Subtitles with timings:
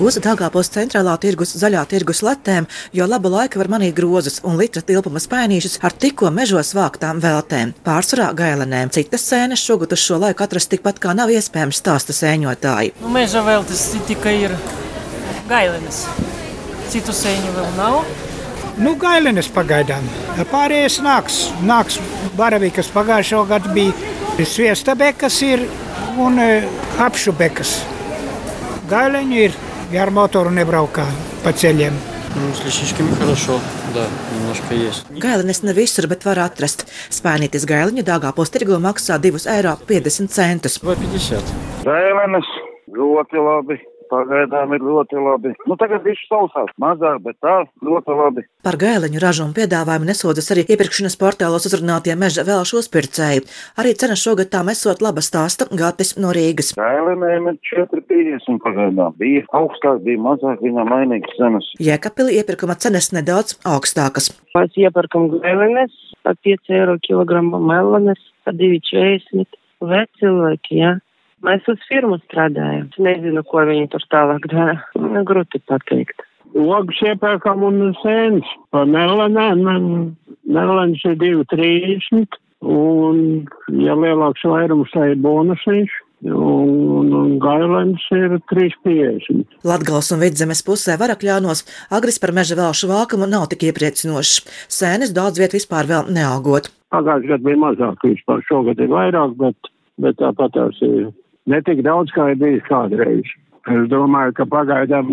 [0.00, 2.64] Uz Dāngāpos centrālā tirgus zaļā tirgus letēm
[2.96, 7.74] jau labu laiku var manīt grozus un litra tilpuma spēnīšus ar tikko mežos vāktām veltēm,
[7.84, 8.88] pārsvarā gailenēm.
[8.96, 12.94] Citas sēnes šogad uz šo laiku atrast tikpat kā nav iespējams stāsta sēņotāji.
[13.02, 14.56] Nu, meža veltes tikai ir
[15.52, 16.06] gailenes.
[16.88, 18.00] Citu sēņu vēl nav.
[18.80, 20.08] Nu, gailenes pagaidām.
[20.48, 21.42] Pārējais nāks.
[21.60, 22.00] Nāks
[22.40, 25.68] baravīkas pagājušo gadu bija sviesta bekas ir
[26.16, 26.52] un e,
[27.04, 27.82] apšu bekas.
[28.88, 31.05] Gaileņi ir я ar motoru nebraukā
[31.43, 31.95] pa ceļiem.
[32.35, 33.59] Ну, с лисичками хорошо,
[33.93, 35.05] да, немножко есть.
[35.09, 36.83] Gailenes ne visur, bet var atrast.
[37.07, 39.77] Spēnītis gailiņu dāgā postirgo maksā 2,50 eiro.
[40.83, 41.53] Vai 50?
[41.87, 42.49] Gailenes
[42.91, 43.79] ļoti labi.
[44.10, 45.52] Pagaidām ir ļoti labi.
[45.70, 47.56] Nu, tagad viņš sausās mazāk, bet tā
[47.86, 48.44] ļoti labi.
[48.66, 53.44] Par gailiņu ražu un piedāvājumu nesodas arī iepirkšanas portālos uzrunātie meža vēlšu uzpircēji.
[53.80, 56.72] Arī cena šogad tām esot laba stāsta Gatis no Rīgas.
[56.78, 59.14] Gailenēm ir 4,50 pagaidām.
[59.20, 61.70] Bija augstāk, bija mazāk, viņam mainīgas cenas.
[61.82, 64.32] Jēkabili iepirkuma cenas nedaudz augstākas.
[64.58, 65.94] Mēs iepērkam gailenes
[66.26, 69.46] par 5 eiro kilogramu, melanes par 2,40.
[69.80, 70.96] Veci cilvēki, jā.
[71.46, 72.90] Mēs uz firmu strādājam.
[72.90, 74.76] Es nezinu, ko viņi tur tālāk dara.
[75.28, 76.26] Grūti pateikt.
[76.52, 78.48] Logus iepērkam un sēnes.
[78.74, 79.64] Par melanēm,
[80.50, 83.20] melans ir 2,30 un,
[83.80, 85.98] ja lielāks vairums, tā ir bonusiņš.
[86.20, 89.54] Un, un, gailens ir 3,50.
[89.64, 91.62] Latgals un vidzemes pusē varakļānos
[91.96, 94.42] agris par meža vēlšu vākumu nav tik iepriecinošs.
[94.68, 96.68] Sēnes daudz viet vispār vēl neaugot.
[96.92, 99.72] Pagājušajā gadā bija mazāk vispār, šogad ir vairāk, bet,
[100.04, 101.08] bet tāpat tās ir
[101.46, 103.28] netik daudz, kā ir bijis kādreiz.
[103.68, 105.10] Es domāju, ka pagaidām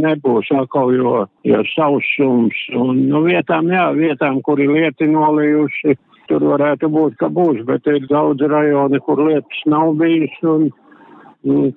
[0.00, 5.96] nebūs atkal, jo, jo sausums un nu, vietām, jā, vietām, kur ir lieti nolījuši,
[6.30, 10.70] tur varētu būt, ka būs, bet ir daudz rajoni, kur lietas nav bijis un,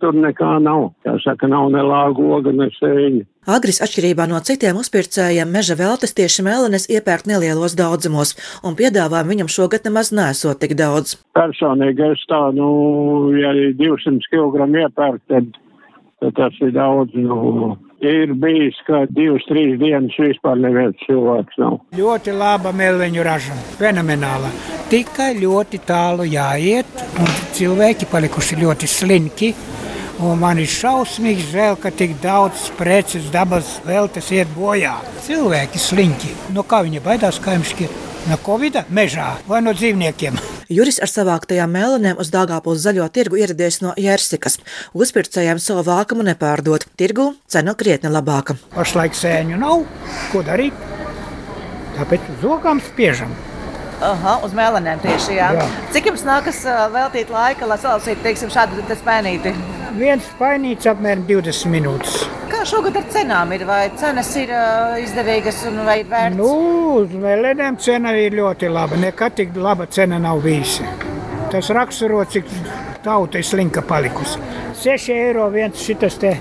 [0.02, 0.92] tur nekā nav.
[1.06, 3.24] Tā saka, nav ne lāgoga, ne sēņa.
[3.54, 9.52] Agris, atšķirībā no citiem uzpircējiem, meža veltes tieši melenes iepērk nelielos daudzumos, un piedāvājumu viņam
[9.52, 11.18] šogad nemaz nesot tik daudz.
[11.36, 12.70] Personīgi es tā, nu,
[13.36, 15.52] ja ir 200 kg iepērkt, tad,
[16.24, 21.82] tad tas ir daudz, nu, ir bijis, ka divas, trīs dienas vispār neviens cilvēks nav.
[22.00, 24.73] Ļoti laba meleņu raža, fenomenāla.
[24.92, 26.90] Tikai ļoti tālu jāiet,
[27.20, 29.54] un cilvēki palikuši ļoti slinki.
[30.24, 34.94] Un man ir šausmīgi žēl, ka tik daudz preces dabas veltes iet bojā.
[35.26, 36.32] Cilvēki slinki.
[36.54, 37.90] No kā viņi baidās kaimišķi?
[38.30, 40.38] No Covid, mežā vai no dzīvniekiem?
[40.76, 44.60] Juris ar savāktajām melanēm uz Dāngāpos zaļo tirgu ieradies no Jērsikas.
[44.96, 46.86] Uzpircējiem savu vākumu nepārdot.
[47.00, 48.56] Tirgu cena krietni labāka.
[48.78, 49.84] Pašlaik sēņu nav,
[50.32, 50.78] ko darīt?
[51.98, 53.34] Tāpēc uz ogām spiežam.
[54.04, 55.50] Aha, uz melanēm tieši jā.
[55.56, 55.68] Jā.
[55.96, 56.60] Cik jums nākas
[56.92, 59.54] veltīt laika, lai salauztītu, teiksim, šādu spēnīti?
[59.96, 62.24] Viens painīts apmēram 20 minūtes.
[62.52, 63.64] Kā šogad ar cenām ir?
[63.70, 64.64] Vai cenas ir ā,
[65.04, 66.36] izdevīgas un vai vērts?
[66.40, 66.50] Nu,
[67.04, 69.00] uz melenēm cena ir ļoti laba.
[69.00, 70.88] Nekad tik laba cena nav bijusi.
[71.54, 72.50] Tas raksturo, cik
[73.06, 74.42] tauta ir slinka palikusi.
[74.84, 76.34] 6 eiro viens šitas te.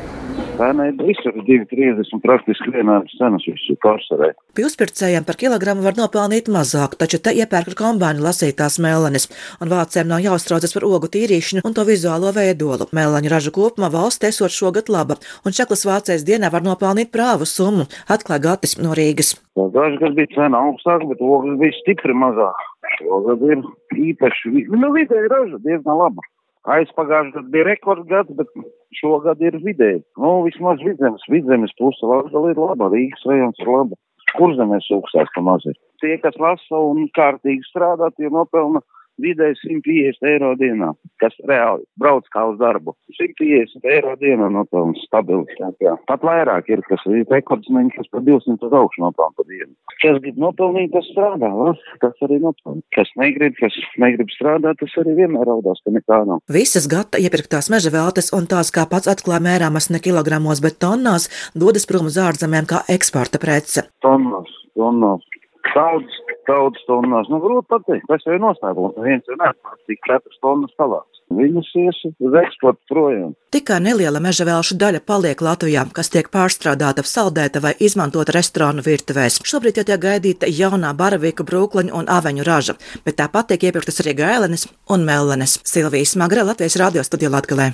[0.53, 4.33] Cena ir visur 2,30 praktiski vienādas cenas visu pārsvarē.
[4.53, 9.29] Pie uzpircējiem par kilogramu var nopelnīt mazāk, taču te iepērk ar kombānu lasītās melanes,
[9.65, 12.91] un vācējiem nav jāuztraucas par ogu tīrīšanu un to vizuālo veidolu.
[12.93, 17.89] Melaņu raža kopumā valsts esot šogad laba, un čaklas vācējas dienā var nopelnīt prāvu summu,
[18.13, 19.33] atklāja Gatis no Rīgas.
[19.57, 22.69] Dažs gads bija cena augstāka, bet ogas bija stipri mazāk.
[22.99, 23.65] Šogad ir
[24.11, 26.29] īpaši, nu vidēji raža diezgan laba.
[26.63, 28.51] Aizpagājušajā gadā bija rekords gads, bet
[28.95, 30.03] šogad ir vidēji.
[30.23, 33.99] Nu, vismaz vidzemes, vidzemes puse Latgala ir laba, Rīgas rajons ir laba.
[34.37, 35.75] Kurzemēs augstāk pa maz ir.
[36.01, 38.81] Tie, kas lasa un kārtīgi strādā, tie nopelna
[39.21, 40.93] vidēji 150 eiro dienā,
[41.23, 42.95] kas reāli brauc kā uz darbu.
[43.19, 45.47] 150 eiro dienā nopelna stabili.
[45.83, 45.97] Jā.
[46.09, 49.73] Pat vairāk ir, kas ir rekordsmeņi, kas par 200 uz augšu nopelna pa dienu.
[50.03, 51.75] Kas grib nopelnīt, tas strādā, va?
[52.03, 52.83] tas arī nopelna.
[52.97, 56.43] Kas negrib, kas negrib strādāt, tas arī vienmēr raudās, ka nekā nav.
[56.53, 61.29] Visas gata iepirktās meža veltes un tās, kā pats atklāja mērāmas ne kilogramos, bet tonnās,
[61.55, 63.87] dodas prom uz ārzemēm kā eksporta prece.
[64.05, 65.29] Tonnas, tonnas.
[65.73, 66.17] Daudz,
[66.49, 67.31] daudz tonnās.
[67.33, 68.99] Nu, grūti pateikt, kas jau ir noslēpums.
[69.05, 71.21] Viens jau neatpārts, cik četras tonnas salāts.
[71.33, 73.31] Viņas ies uz eksportu projām.
[73.55, 79.41] Tikai neliela meža vēlšu daļa paliek Latvijā, kas tiek pārstrādāta, saldēta vai izmantota restorānu virtuvēs.
[79.49, 84.19] Šobrīd jau tiek gaidīta jaunā baravīku, brūkliņu un aveņu raža, bet tāpat tiek iepirktas arī
[84.21, 85.61] gailenes un mellenes.
[85.65, 87.73] Silvijas Magra Latvijas radio studijā Latgalē.